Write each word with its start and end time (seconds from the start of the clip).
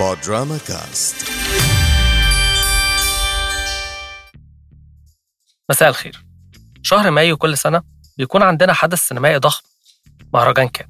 بودراما 0.00 0.58
كاست 0.58 1.16
مساء 5.70 5.88
الخير. 5.88 6.24
شهر 6.82 7.10
مايو 7.10 7.36
كل 7.36 7.58
سنة 7.58 7.82
بيكون 8.18 8.42
عندنا 8.42 8.72
حدث 8.72 9.00
سينمائي 9.08 9.36
ضخم 9.36 9.62
مهرجان 10.34 10.68
كان 10.68 10.86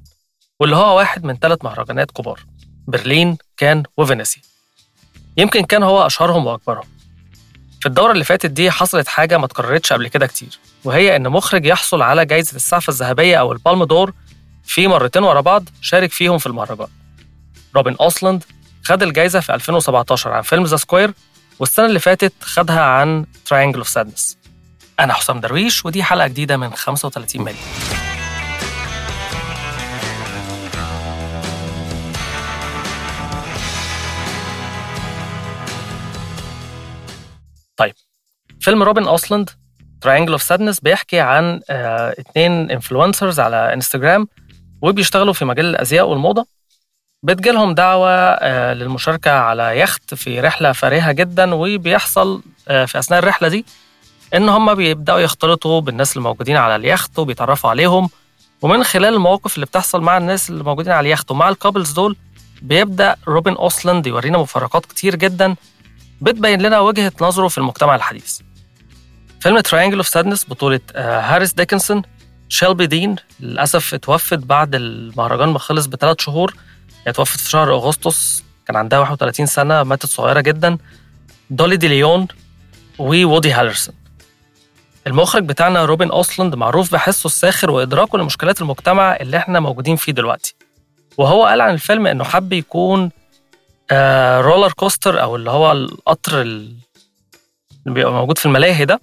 واللي 0.59 0.75
هو 0.75 0.97
واحد 0.97 1.23
من 1.23 1.37
ثلاث 1.37 1.63
مهرجانات 1.63 2.11
كبار 2.11 2.39
برلين 2.87 3.37
كان 3.57 3.83
وفينيسيا. 3.97 4.41
يمكن 5.37 5.63
كان 5.63 5.83
هو 5.83 6.05
أشهرهم 6.05 6.45
وأكبرهم. 6.45 6.87
في 7.79 7.85
الدورة 7.85 8.11
اللي 8.11 8.23
فاتت 8.23 8.51
دي 8.51 8.71
حصلت 8.71 9.07
حاجة 9.07 9.37
ما 9.37 9.45
اتكررتش 9.45 9.93
قبل 9.93 10.07
كده 10.07 10.27
كتير 10.27 10.59
وهي 10.83 11.15
إن 11.15 11.29
مخرج 11.29 11.65
يحصل 11.65 12.01
على 12.01 12.25
جايزة 12.25 12.55
السعفة 12.55 12.91
الذهبية 12.91 13.39
أو 13.39 13.51
البالم 13.51 13.83
دور 13.83 14.13
في 14.63 14.87
مرتين 14.87 15.23
ورا 15.23 15.41
بعض 15.41 15.69
شارك 15.81 16.11
فيهم 16.11 16.37
في 16.37 16.47
المهرجان. 16.47 16.87
روبن 17.75 17.95
أوسلاند 18.01 18.43
خد 18.85 19.03
الجايزة 19.03 19.39
في 19.39 19.53
2017 19.55 20.31
عن 20.31 20.41
فيلم 20.41 20.63
The 20.63 20.75
Square 20.77 21.13
والسنة 21.59 21.85
اللي 21.85 21.99
فاتت 21.99 22.33
خدها 22.41 22.81
عن 22.81 23.25
Triangle 23.45 23.77
of 23.77 23.89
Sadness 23.89 24.37
أنا 24.99 25.13
حسام 25.13 25.39
درويش 25.39 25.85
ودي 25.85 26.03
حلقة 26.03 26.27
جديدة 26.27 26.57
من 26.57 26.73
35 26.73 27.41
مليون 27.41 27.59
طيب 37.77 37.93
فيلم 38.59 38.83
روبن 38.83 39.07
أوسلاند 39.07 39.49
Triangle 40.01 40.31
of 40.31 40.41
Sadness 40.43 40.79
بيحكي 40.79 41.19
عن 41.19 41.61
آه 41.69 42.15
اتنين 42.19 42.71
influencers 42.71 43.39
على 43.39 43.73
انستجرام 43.73 44.27
وبيشتغلوا 44.81 45.33
في 45.33 45.45
مجال 45.45 45.65
الازياء 45.65 46.07
والموضة. 46.09 46.54
بتجيلهم 47.25 47.73
دعوة 47.73 48.09
آه 48.11 48.73
للمشاركة 48.73 49.31
على 49.31 49.79
يخت 49.79 50.13
في 50.13 50.39
رحلة 50.39 50.71
فارهة 50.71 51.11
جدا 51.11 51.53
وبيحصل 51.53 52.41
آه 52.67 52.85
في 52.85 52.99
أثناء 52.99 53.19
الرحلة 53.19 53.47
دي 53.47 53.65
إن 54.35 54.49
هم 54.49 54.73
بيبدأوا 54.75 55.19
يختلطوا 55.19 55.81
بالناس 55.81 56.17
الموجودين 56.17 56.57
على 56.57 56.75
اليخت 56.75 57.19
وبيتعرفوا 57.19 57.69
عليهم. 57.69 58.09
ومن 58.61 58.83
خلال 58.83 59.13
المواقف 59.13 59.55
اللي 59.55 59.65
بتحصل 59.65 60.01
مع 60.01 60.17
الناس 60.17 60.49
اللي 60.49 60.63
موجودين 60.63 60.91
على 60.93 61.07
اليخت 61.07 61.31
ومع 61.31 61.49
ال 61.49 61.54
couples 61.54 61.91
دول 61.91 62.15
بيبدأ 62.61 63.15
روبن 63.27 63.53
أوسلاند 63.53 64.07
يورينا 64.07 64.37
مفارقات 64.37 64.85
كتير 64.85 65.15
جدا 65.15 65.55
بتبين 66.21 66.61
لنا 66.61 66.79
وجهة 66.79 67.11
نظره 67.21 67.47
في 67.47 67.57
المجتمع 67.57 67.95
الحديث. 67.95 68.39
فيلم 69.39 69.59
Triangle 69.59 69.97
of 69.97 70.07
Sadness 70.07 70.45
بطولة 70.49 70.79
آه 70.95 71.19
هاريس 71.19 71.53
ديكنسون 71.53 72.01
شيلبي 72.49 72.87
دين 72.87 73.15
للأسف 73.39 73.93
اتوفت 73.93 74.39
بعد 74.39 74.75
المهرجان 74.75 75.49
ما 75.49 75.59
خلص 75.59 75.85
بثلاث 75.85 76.21
شهور. 76.21 76.53
هي 77.05 77.11
اتوفت 77.11 77.39
في 77.39 77.49
شهر 77.49 77.73
أغسطس 77.73 78.43
كان 78.67 78.75
عندها 78.75 78.99
31 78.99 79.45
سنة 79.45 79.83
ماتت 79.83 80.05
صغيرة 80.05 80.41
جدا 80.41 80.77
دولي 81.49 81.77
دي 81.77 81.87
ليون 81.87 82.27
وودي 82.99 83.51
هالرسون. 83.51 83.95
المخرج 85.07 85.43
بتاعنا 85.43 85.85
روبن 85.85 86.11
أوسلاند 86.11 86.55
معروف 86.55 86.91
بحسه 86.91 87.27
الساخر 87.27 87.71
وإدراكه 87.71 88.17
لمشكلات 88.17 88.61
المجتمع 88.61 89.15
اللي 89.15 89.37
إحنا 89.37 89.59
موجودين 89.59 89.95
فيه 89.95 90.11
دلوقتي. 90.11 90.55
وهو 91.17 91.45
قال 91.45 91.61
عن 91.61 91.73
الفيلم 91.73 92.07
إنه 92.07 92.23
حب 92.23 92.53
يكون 92.53 93.11
آه 93.91 94.41
roller 94.41 94.71
coaster 94.71 95.21
أو 95.21 95.35
اللي 95.35 95.51
هو 95.51 95.71
القطر 95.71 96.41
اللي 96.41 96.75
بيبقى 97.85 98.13
موجود 98.13 98.37
في 98.37 98.45
الملاهي 98.45 98.85
ده 98.85 99.01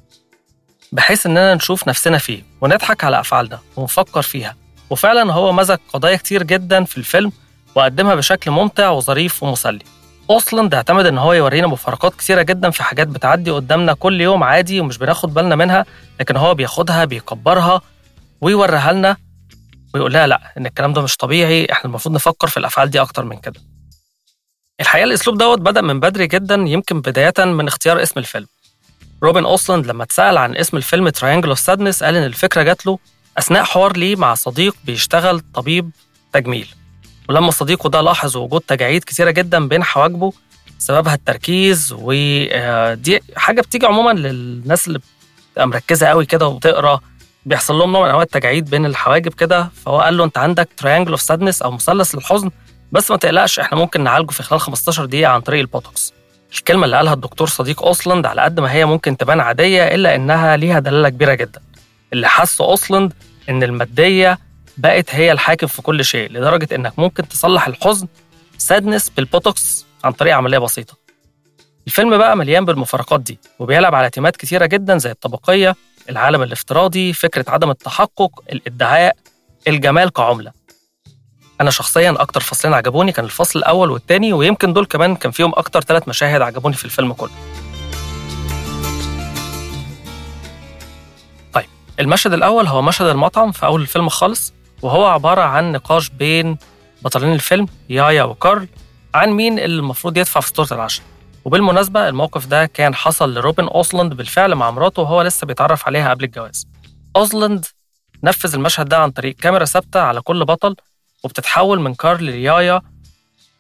بحيث 0.93 1.27
إننا 1.27 1.55
نشوف 1.55 1.89
نفسنا 1.89 2.19
فيه 2.19 2.43
ونضحك 2.61 3.05
على 3.05 3.21
أفعالنا 3.21 3.59
ونفكر 3.77 4.23
فيها. 4.23 4.57
وفعلا 4.91 5.33
هو 5.33 5.53
مزج 5.53 5.79
قضايا 5.93 6.17
كتير 6.17 6.43
جدا 6.43 6.85
في 6.85 6.99
الفيلم 6.99 7.33
وقدمها 7.75 8.15
بشكل 8.15 8.51
ممتع 8.51 8.89
وظريف 8.91 9.43
ومسلي. 9.43 9.85
اوسلاند 10.31 10.75
اعتمد 10.75 11.07
إن 11.07 11.19
هو 11.19 11.33
يورينا 11.33 11.67
مفارقات 11.67 12.15
كتيره 12.15 12.43
جدا 12.43 12.71
في 12.71 12.83
حاجات 12.83 13.09
بتعدي 13.09 13.51
قدامنا 13.51 13.93
كل 13.95 14.21
يوم 14.21 14.43
عادي 14.43 14.81
ومش 14.81 14.99
بناخد 14.99 15.35
بالنا 15.35 15.57
منها 15.57 15.87
لكن 16.21 16.37
هو 16.37 16.55
بياخدها 16.55 17.05
بيكبرها 17.05 17.81
ويوريها 18.41 18.93
لنا 18.93 19.17
ويقول 19.95 20.13
لنا 20.13 20.27
لا 20.27 20.53
إن 20.59 20.67
الكلام 20.67 20.93
ده 20.93 21.03
مش 21.03 21.17
طبيعي 21.17 21.67
إحنا 21.73 21.85
المفروض 21.91 22.15
نفكر 22.15 22.47
في 22.49 22.57
الأفعال 22.57 22.91
دي 22.91 23.01
أكتر 23.01 23.25
من 23.25 23.39
كده. 23.39 23.61
الحقيقة 24.81 25.05
الأسلوب 25.05 25.39
دوت 25.39 25.59
بدأ 25.59 25.81
من 25.81 26.01
بدري 26.01 26.27
جدا 26.27 26.55
يمكن 26.55 27.01
بداية 27.01 27.45
من 27.45 27.67
اختيار 27.69 28.03
اسم 28.03 28.21
الفيلم. 28.21 28.47
روبن 29.23 29.45
اوسلاند 29.45 29.87
لما 29.87 30.03
اتسأل 30.05 30.39
عن 30.39 30.57
اسم 30.57 30.77
الفيلم 30.77 31.09
Triangle 31.09 31.49
of 31.49 31.59
Sadness 31.59 32.03
قال 32.03 32.17
إن 32.17 32.25
الفكرة 32.25 32.63
جات 32.63 32.87
له 32.87 32.99
أثناء 33.39 33.65
حوار 33.65 33.97
ليه 33.97 34.17
مع 34.17 34.35
صديق 34.35 34.77
بيشتغل 34.85 35.41
طبيب 35.55 35.91
تجميل. 36.33 36.75
ولما 37.29 37.51
صديقه 37.51 37.89
ده 37.91 38.01
لاحظ 38.01 38.37
وجود 38.37 38.61
تجاعيد 38.61 39.05
كتيرة 39.05 39.31
جدا 39.31 39.69
بين 39.69 39.85
حواجبه 39.85 40.33
سببها 40.79 41.15
التركيز 41.15 41.95
ودي 41.99 43.21
حاجة 43.37 43.61
بتيجي 43.61 43.87
عموما 43.87 44.11
للناس 44.11 44.89
اللي 44.89 45.01
بتبقى 45.53 45.69
مركزة 45.69 46.07
قوي 46.07 46.27
كده 46.27 46.47
وبتقرأ. 46.47 47.01
بيحصل 47.47 47.75
لهم 47.75 47.93
نوع 47.93 48.03
من 48.03 48.09
أنواع 48.09 48.23
التجاعيد 48.23 48.71
بين 48.71 48.87
الحواجب 48.87 49.35
كده. 49.35 49.69
فهو 49.85 50.01
قال 50.01 50.17
له 50.17 50.25
أنت 50.25 50.39
عندك 50.39 50.69
Triangle 50.77 51.11
of 51.11 51.21
Sadness 51.21 51.63
أو 51.63 51.71
مثلث 51.71 52.15
للحزن 52.15 52.51
بس 52.93 53.11
ما 53.11 53.17
تقلقش 53.17 53.59
إحنا 53.59 53.79
ممكن 53.79 54.05
نعالجه 54.05 54.31
في 54.31 54.43
خلال 54.43 54.61
15 54.61 55.05
دقيقة 55.05 55.31
عن 55.33 55.41
طريق 55.41 55.61
البوتوكس. 55.61 56.13
الكلمة 56.59 56.85
اللي 56.85 56.97
قالها 56.97 57.13
الدكتور 57.13 57.49
صديق 57.49 57.83
أوسلاند 57.83 58.27
على 58.27 58.43
قد 58.43 58.61
ما 58.61 58.73
هي 58.73 58.85
ممكن 58.85 59.17
تبان 59.17 59.41
عادية 59.41 59.83
إلا 59.95 60.15
إنها 60.15 60.57
ليها 60.57 60.79
دلالة 60.79 61.09
كبيرة 61.09 61.35
جدا. 61.35 61.61
اللي 62.13 62.29
حس 62.29 62.61
أوسلاند 62.61 63.13
إن 63.49 63.63
المادية 63.63 64.39
بقت 64.77 65.15
هي 65.15 65.33
الحاكم 65.33 65.67
في 65.67 65.83
كل 65.83 66.05
شيء 66.05 66.31
لدرجة 66.31 66.75
إنك 66.75 66.99
ممكن 66.99 67.29
تصلح 67.29 67.67
الحزن 67.67 68.09
sadness 68.59 69.11
بالبوتوكس 69.11 69.87
عن 70.05 70.13
طريق 70.13 70.37
عملية 70.37 70.59
بسيطة. 70.59 70.97
الفيلم 71.87 72.19
بقى 72.19 72.37
مليان 72.37 72.65
بالمفارقات 72.65 73.21
دي 73.21 73.39
وبيلعب 73.59 73.95
على 73.95 74.11
تيمات 74.11 74.37
كتيرة 74.37 74.67
جدا 74.67 74.99
زي 74.99 75.11
الطبقية 75.11 75.77
العالم 76.11 76.43
الافتراضي 76.43 77.13
فكرة 77.13 77.45
عدم 77.49 77.71
التحقق 77.71 78.43
الإدعاء 78.53 79.17
الجمال 79.69 80.13
كعملة. 80.13 80.53
أنا 81.61 81.71
شخصيا 81.71 82.15
أكتر 82.19 82.41
فصلين 82.41 82.75
عجبوني 82.75 83.13
كان 83.13 83.25
الفصل 83.25 83.59
الأول 83.59 83.91
والتاني 83.91 84.33
ويمكن 84.33 84.73
دول 84.73 84.87
كمان 84.87 85.17
كان 85.17 85.33
فيهم 85.33 85.53
أكتر 85.55 85.81
ثلاث 85.81 86.09
مشاهد 86.09 86.41
عجبوني 86.41 86.75
في 86.75 86.85
الفيلم 86.85 87.13
كله. 87.13 87.31
طيب 91.53 91.67
المشهد 92.01 92.33
الأول 92.33 92.67
هو 92.67 92.83
مشهد 92.83 93.07
المطعم 93.07 93.53
في 93.53 93.67
أول 93.67 93.81
الفيلم 93.81 94.09
خالص. 94.09 94.53
وهو 94.83 95.07
عبارة 95.07 95.43
عن 95.43 95.73
نقاش 95.73 96.09
بين 96.09 96.59
بطلين 97.03 97.33
الفيلم 97.33 97.69
يايا 97.89 98.23
وكارل 98.23 98.69
عن 99.15 99.31
مين 99.31 99.59
اللي 99.59 99.79
المفروض 99.81 100.17
يدفع 100.17 100.41
فاتورة 100.41 100.69
العشاء 100.73 101.05
وبالمناسبة 101.45 102.09
الموقف 102.09 102.47
ده 102.47 102.67
كان 102.67 102.95
حصل 102.95 103.35
لروبن 103.35 103.65
أوسلاند 103.69 104.15
بالفعل 104.15 104.55
مع 104.55 104.71
مراته 104.71 105.03
وهو 105.03 105.23
لسه 105.23 105.47
بيتعرف 105.47 105.87
عليها 105.87 106.11
قبل 106.11 106.25
الجواز. 106.25 106.67
أوسلاند 107.17 107.65
نفذ 108.25 108.55
المشهد 108.55 108.89
ده 108.89 108.99
عن 108.99 109.11
طريق 109.11 109.37
كاميرا 109.37 109.65
ثابتة 109.65 110.01
على 110.01 110.21
كل 110.21 110.45
بطل 110.45 110.77
وبتتحول 111.25 111.81
من 111.81 111.95
كارل 111.95 112.25
ليايا 112.25 112.83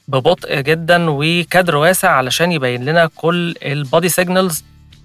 ببطء 0.09 0.61
جدا 0.61 1.06
وكادر 1.11 1.77
واسع 1.77 2.11
علشان 2.11 2.53
يبين 2.53 2.84
لنا 2.84 3.11
كل 3.16 3.55
ال 3.62 3.72
body 3.72 4.09
signals 4.09 4.65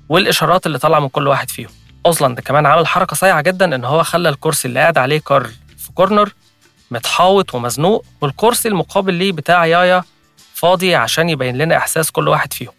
والإشارات 0.10 0.66
اللي 0.66 0.78
طالعة 0.80 1.00
من 1.00 1.10
كل 1.10 1.28
واحد 1.28 1.50
فيهم. 1.50 1.70
أوسلاند 2.06 2.40
كمان 2.40 2.66
عمل 2.66 2.88
حركة 2.88 3.16
صايعة 3.16 3.42
جدا 3.42 3.76
إن 3.76 3.86
هو 3.86 4.04
خلى 4.04 4.30
الكرسي 4.30 4.68
اللي 4.68 4.80
قاعد 4.80 4.98
عليه 4.98 5.20
كارل 5.20 5.52
كورنر 5.98 6.30
متحاوط 6.92 7.56
ومزنوق 7.56 8.06
والكرسي 8.22 8.68
المقابل 8.68 9.14
ليه 9.14 9.32
بتاع 9.32 9.66
يايا 9.66 10.04
فاضي 10.54 10.96
عشان 10.96 11.30
يبين 11.30 11.58
لنا 11.58 11.78
إحساس 11.78 12.12
كل 12.12 12.28
واحد 12.28 12.54
فيهم. 12.54 12.74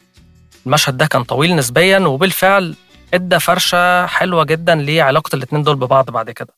المشهد 0.67 0.97
ده 0.97 1.07
كان 1.07 1.25
طويل 1.25 1.57
نسبيا 1.57 1.99
وبالفعل 1.99 2.75
إدى 3.15 3.39
فرشة 3.41 4.07
حلوة 4.07 4.45
جدا 4.45 4.75
لعلاقة 4.75 5.37
الاتنين 5.37 5.63
دول 5.63 5.77
ببعض 5.77 6.11
بعد 6.11 6.31
كده. 6.31 6.49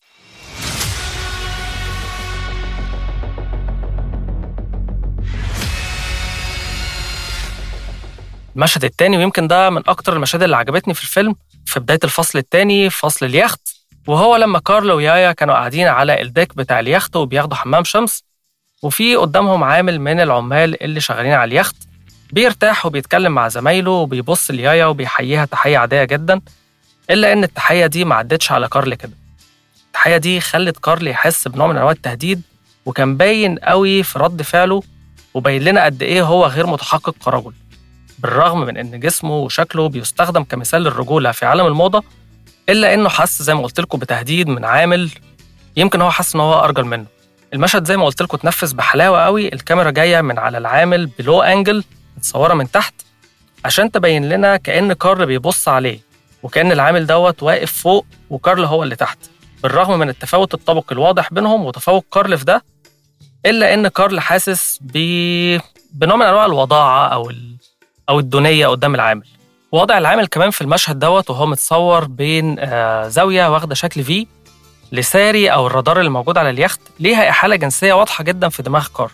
المشهد 8.56 8.84
التاني 8.84 9.17
ويمكن 9.17 9.49
ده 9.49 9.70
من 9.70 9.82
أكتر 9.88 10.12
المشاهد 10.12 10.43
اللي 10.43 10.56
عجبتني 10.56 10.94
في 10.94 11.02
الفيلم 11.02 11.34
في 11.67 11.81
بداية 11.81 12.00
الفصل 12.05 12.38
التاني 12.38 12.90
فصل 12.90 13.26
اليخت. 13.26 13.80
وهو 14.10 14.36
لما 14.36 14.58
كارلو 14.58 14.96
ويايا 14.96 15.32
كانوا 15.32 15.54
قاعدين 15.54 15.86
على 15.88 16.22
الديك 16.22 16.56
بتاع 16.56 16.80
اليخت 16.80 17.16
وبياخدوا 17.16 17.56
حمام 17.56 17.84
شمس 17.84 18.24
وفي 18.82 19.16
قدامهم 19.16 19.64
عامل 19.64 20.00
من 20.00 20.20
العمال 20.20 20.82
اللي 20.82 21.00
شغالين 21.00 21.32
على 21.32 21.48
اليخت 21.48 21.76
بيرتاح 22.32 22.86
وبيتكلم 22.86 23.32
مع 23.32 23.48
زمايله 23.48 23.90
وبيبص 23.90 24.50
ليايا 24.50 24.86
وبيحييها 24.86 25.44
تحية 25.44 25.78
عادية 25.78 26.04
جدا 26.04 26.40
إلا 27.10 27.32
إن 27.32 27.44
التحية 27.44 27.86
دي 27.86 28.04
ما 28.04 28.14
عدتش 28.14 28.52
على 28.52 28.68
كارل 28.68 28.94
كده. 28.94 29.12
التحية 29.86 30.16
دي 30.16 30.40
خلت 30.40 30.78
كارل 30.78 31.08
يحس 31.08 31.48
بنوع 31.48 31.66
من 31.66 31.76
أنواع 31.76 31.90
التهديد 31.92 32.42
وكان 32.86 33.16
باين 33.16 33.58
قوي 33.58 34.02
في 34.02 34.18
رد 34.18 34.42
فعله 34.42 34.82
وبين 35.34 35.62
لنا 35.62 35.84
قد 35.84 36.02
إيه 36.02 36.22
هو 36.22 36.46
غير 36.46 36.66
متحقق 36.66 37.14
كرجل. 37.24 37.52
بالرغم 38.18 38.60
من 38.60 38.76
إن 38.76 39.00
جسمه 39.00 39.36
وشكله 39.36 39.88
بيستخدم 39.88 40.42
كمثال 40.44 40.82
للرجولة 40.82 41.32
في 41.32 41.46
عالم 41.46 41.66
الموضة 41.66 42.04
إلا 42.70 42.94
إنه 42.94 43.08
حس 43.08 43.43
زي 43.43 43.55
ما 43.55 43.62
قلت 43.62 43.81
لكم 43.81 43.99
بتهديد 43.99 44.49
من 44.49 44.64
عامل 44.64 45.11
يمكن 45.76 46.00
هو 46.00 46.11
حس 46.11 46.34
إن 46.34 46.40
هو 46.40 46.64
أرجل 46.64 46.84
منه. 46.84 47.06
المشهد 47.55 47.84
زي 47.87 47.96
ما 47.96 48.05
قلت 48.05 48.22
لكم 48.22 48.37
اتنفذ 48.37 48.75
بحلاوة 48.75 49.25
قوي 49.25 49.52
الكاميرا 49.52 49.90
جاية 49.90 50.20
من 50.20 50.38
على 50.38 50.58
العامل 50.58 51.06
بلو 51.06 51.43
أنجل 51.43 51.84
متصورة 52.17 52.55
من 52.55 52.70
تحت 52.70 52.94
عشان 53.64 53.90
تبين 53.90 54.28
لنا 54.28 54.56
كأن 54.56 54.93
كارل 54.93 55.26
بيبص 55.26 55.69
عليه 55.69 56.00
وكأن 56.43 56.72
العامل 56.72 57.06
دوت 57.06 57.43
واقف 57.43 57.72
فوق 57.72 58.06
وكارل 58.31 58.64
هو 58.64 58.82
اللي 58.82 58.96
تحت. 58.96 59.19
بالرغم 59.62 59.99
من 59.99 60.08
التفاوت 60.08 60.55
الطبقي 60.55 60.93
الواضح 60.93 61.32
بينهم 61.32 61.64
وتفوق 61.64 62.05
كارل 62.12 62.38
في 62.38 62.44
ده 62.44 62.64
إلا 63.46 63.75
إن 63.75 63.88
كارل 63.88 64.20
حاسس 64.20 64.78
ب... 64.82 64.93
بنوع 65.93 66.17
من 66.17 66.22
أنواع 66.26 66.46
الوضاعة 66.46 67.08
أو 67.08 67.31
ال... 67.31 67.56
أو 68.08 68.19
الدونية 68.19 68.67
قدام 68.67 68.94
العامل. 68.94 69.26
وضع 69.72 69.99
العامل 69.99 70.26
كمان 70.26 70.50
في 70.50 70.61
المشهد 70.61 70.99
دوت 70.99 71.31
وهو 71.31 71.46
متصور 71.46 72.05
بين 72.05 72.56
آه، 72.58 73.08
زاوية 73.08 73.49
واخدة 73.52 73.75
شكل 73.75 74.05
في 74.05 74.26
لساري 74.93 75.49
أو 75.52 75.67
الرادار 75.67 75.99
اللي 75.99 76.11
موجود 76.11 76.38
على 76.38 76.50
اليخت. 76.50 76.81
ليها 77.00 77.31
إحالة 77.31 77.56
جنسية 77.56 77.93
واضحة 77.93 78.25
جدا 78.25 78.49
في 78.49 78.62
دماغ 78.62 78.88
كارل 78.96 79.11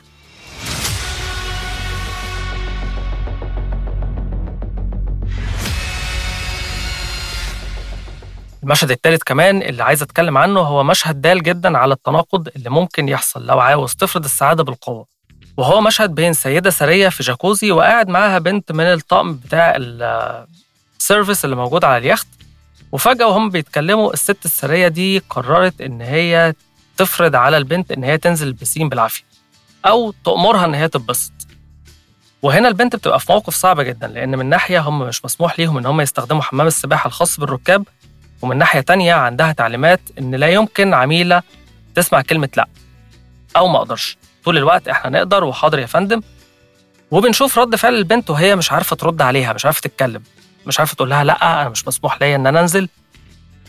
المشهد 8.62 8.90
الثالث 8.90 9.22
كمان 9.22 9.62
اللي 9.62 9.82
عايز 9.84 10.02
أتكلم 10.02 10.38
عنه 10.38 10.60
هو 10.60 10.82
مشهد 10.84 11.20
دال 11.20 11.42
جدا 11.42 11.78
على 11.78 11.94
التناقض 11.94 12.48
اللي 12.56 12.70
ممكن 12.70 13.08
يحصل 13.08 13.46
لو 13.46 13.60
عاوز 13.60 13.94
تفرض 13.94 14.24
السعادة 14.24 14.64
بالقوة. 14.64 15.15
وهو 15.56 15.80
مشهد 15.80 16.14
بين 16.14 16.32
سيدة 16.32 16.70
ثرية 16.70 17.08
في 17.08 17.22
جاكوزي 17.22 17.70
وقاعد 17.72 18.08
معاها 18.08 18.38
بنت 18.38 18.72
من 18.72 18.84
الطقم 18.84 19.34
بتاع 19.34 19.74
ال 19.76 19.97
service 19.97 21.44
اللي 21.44 21.56
موجود 21.56 21.84
على 21.84 21.98
اليخت. 21.98 22.26
وفجأة 22.92 23.26
وهم 23.26 23.50
بيتكلموا 23.50 24.12
الست 24.12 24.44
الثرية 24.44 24.88
دي 24.88 25.18
قررت 25.30 25.80
إن 25.80 26.00
هي 26.00 26.54
تفرض 26.96 27.36
على 27.36 27.56
البنت 27.56 27.92
إن 27.92 28.04
هي 28.04 28.18
تنزل 28.18 28.46
البسين 28.46 28.88
بالعافية 28.88 29.22
أو 29.86 30.14
تأمرها 30.24 30.64
إن 30.64 30.74
هي 30.74 30.88
تتبسط. 30.88 31.32
وهنا 32.42 32.68
البنت 32.68 32.96
بتبقى 32.96 33.20
في 33.20 33.32
موقف 33.32 33.54
صعب 33.54 33.80
جدا 33.80 34.06
لأن 34.06 34.38
من 34.38 34.46
ناحية 34.46 34.80
هم 34.80 34.98
مش 34.98 35.24
مسموح 35.24 35.58
ليهم 35.58 35.78
إن 35.78 35.86
هم 35.86 36.00
يستخدموا 36.00 36.42
حمام 36.42 36.66
السباحة 36.66 37.08
الخاص 37.08 37.40
بالركاب 37.40 37.84
ومن 38.42 38.58
ناحية 38.58 38.80
تانية 38.80 39.14
عندها 39.14 39.52
تعليمات 39.52 40.00
إن 40.18 40.34
لا 40.34 40.48
يمكن 40.48 40.94
عميلة 40.94 41.42
تسمع 41.94 42.20
كلمة 42.22 42.48
لأ 42.56 42.68
أو 43.56 43.68
ما 43.68 43.78
أقدرش. 43.78 44.16
طول 44.46 44.56
الوقت 44.58 44.88
إحنا 44.88 45.10
نقدر 45.10 45.44
وحاضر 45.44 45.78
يا 45.78 45.86
فندم. 45.86 46.20
وبنشوف 47.10 47.58
رد 47.58 47.76
فعل 47.76 47.94
البنت 47.94 48.30
وهي 48.30 48.56
مش 48.56 48.72
عارفة 48.72 48.96
ترد 48.96 49.22
عليها 49.22 49.52
مش 49.52 49.64
عارفة 49.64 49.80
تتكلم 49.80 50.22
مش 50.66 50.78
عارفة 50.78 50.94
تقول 50.94 51.10
لها 51.10 51.24
لأ 51.24 51.60
أنا 51.62 51.68
مش 51.68 51.88
مسموح 51.88 52.22
ليا 52.22 52.36
إن 52.36 52.46
أنا 52.46 52.60
أنزل 52.60 52.88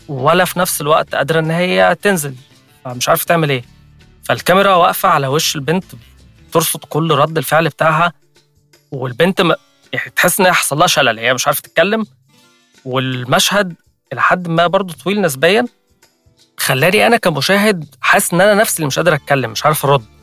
ولا 0.08 0.44
في 0.44 0.58
نفس 0.58 0.80
الوقت 0.80 1.14
قادرة 1.14 1.40
إن 1.40 1.50
هي 1.50 1.96
تنزل 2.02 2.34
فمش 2.84 3.08
عارفة 3.08 3.24
تعمل 3.24 3.50
إيه. 3.50 3.64
فالكاميرا 4.24 4.74
واقفة 4.74 5.08
على 5.08 5.26
وش 5.26 5.56
البنت 5.56 5.84
ترصد 6.52 6.80
كل 6.88 7.10
رد 7.14 7.38
الفعل 7.38 7.68
بتاعها 7.68 8.12
والبنت 8.90 9.40
م... 9.40 9.54
يعني 9.92 10.10
تحس 10.16 10.40
هي 10.40 10.52
حصل 10.52 10.78
لها 10.78 10.86
شلل 10.86 11.18
هي 11.18 11.34
مش 11.34 11.46
عارفة 11.46 11.60
تتكلم. 11.62 12.06
والمشهد 12.84 13.74
إلى 14.12 14.20
حد 14.22 14.48
ما 14.48 14.66
برضه 14.66 14.94
طويل 14.94 15.20
نسبيا 15.20 15.66
خلاني 16.58 17.06
أنا 17.06 17.16
كمشاهد 17.16 17.94
حاسس 18.00 18.34
إن 18.34 18.40
أنا 18.40 18.54
نفسي 18.54 18.76
اللي 18.76 18.86
مش 18.86 18.98
قادر 18.98 19.14
أتكلم 19.14 19.50
مش 19.50 19.64
عارف 19.66 19.86
أرد. 19.86 20.17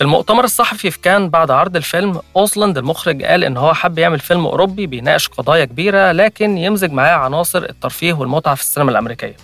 المؤتمر 0.00 0.44
الصحفي 0.44 0.90
في 0.90 1.00
كان 1.00 1.28
بعد 1.28 1.50
عرض 1.50 1.76
الفيلم 1.76 2.20
أوسلاند 2.36 2.78
المخرج 2.78 3.22
قال 3.22 3.44
إن 3.44 3.56
هو 3.56 3.74
حب 3.74 3.98
يعمل 3.98 4.18
فيلم 4.18 4.46
أوروبي 4.46 4.86
بيناقش 4.86 5.28
قضايا 5.28 5.64
كبيرة 5.64 6.12
لكن 6.12 6.58
يمزج 6.58 6.92
معاه 6.92 7.16
عناصر 7.16 7.62
الترفيه 7.62 8.12
والمتعة 8.12 8.54
في 8.54 8.62
السينما 8.62 8.90
الأمريكية. 8.90 9.36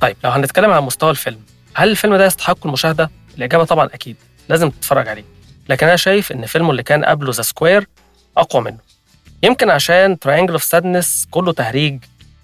طيب 0.00 0.16
لو 0.24 0.30
هنتكلم 0.30 0.70
عن 0.70 0.82
مستوى 0.82 1.10
الفيلم، 1.10 1.40
هل 1.74 1.90
الفيلم 1.90 2.16
ده 2.16 2.26
يستحق 2.26 2.66
المشاهدة؟ 2.66 3.10
الإجابة 3.38 3.64
طبعا 3.64 3.86
أكيد، 3.86 4.16
لازم 4.48 4.70
تتفرج 4.70 5.08
عليه. 5.08 5.24
لكن 5.68 5.86
أنا 5.86 5.96
شايف 5.96 6.32
إن 6.32 6.46
فيلمه 6.46 6.70
اللي 6.70 6.82
كان 6.82 7.04
قبله 7.04 7.32
The 7.32 7.42
Square 7.42 7.86
أقوى 8.36 8.62
منه 8.62 8.78
يمكن 9.42 9.70
عشان 9.70 10.18
Triangle 10.18 10.52
of 10.52 10.62
Sadness 10.64 11.26
كله 11.30 11.52
تهريج 11.52 11.98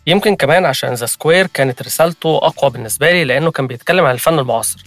يمكن 0.06 0.37
كمان 0.37 0.64
عشان 0.64 0.94
The 0.94 1.06
Square 1.06 1.46
كانت 1.46 1.82
رسالته 1.82 2.37
أقوى 2.37 2.70
بالنسبة 2.70 3.10
لي 3.10 3.25
لأنه 3.25 3.50
كان 3.50 3.66
بيتكلم 3.66 4.04
عن 4.04 4.14
الفن 4.14 4.38
المعاصر 4.38 4.84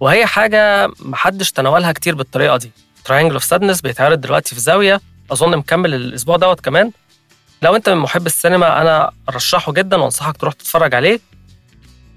وهي 0.00 0.26
حاجة 0.26 0.88
محدش 1.00 1.52
تناولها 1.52 1.92
كتير 1.92 2.14
بالطريقة 2.14 2.56
دي. 2.56 2.70
Triangle 3.04 3.34
of 3.34 3.44
Sadness 3.44 3.80
بيتعرض 3.80 4.20
دلوقتي 4.20 4.54
في 4.54 4.60
زاوية 4.60 5.00
أظن 5.30 5.56
مكمل 5.56 5.94
الأسبوع 5.94 6.36
دوت 6.36 6.60
كمان. 6.60 6.92
لو 7.62 7.76
أنت 7.76 7.88
من 7.88 7.96
محب 7.96 8.26
السينما 8.26 8.80
أنا 8.82 9.10
أرشحه 9.28 9.72
جدا 9.72 9.96
وأنصحك 9.96 10.36
تروح 10.36 10.54
تتفرج 10.54 10.94
عليه. 10.94 11.20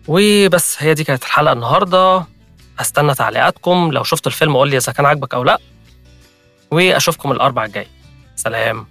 وبس 0.07 0.75
هي 0.79 0.93
دي 0.93 1.03
كانت 1.03 1.23
الحلقة 1.23 1.53
النهارده. 1.53 2.25
أستنى 2.79 3.13
تعليقاتكم. 3.13 3.91
لو 3.91 4.03
شفت 4.03 4.27
الفيلم 4.27 4.57
قول 4.57 4.69
لي 4.69 4.77
إذا 4.77 4.91
كان 4.91 5.05
عاجبك 5.05 5.33
أو 5.33 5.43
لأ. 5.43 5.57
وأشوفكم 6.71 7.31
الأربع 7.31 7.65
الجاي. 7.65 7.87
سلام. 8.35 8.87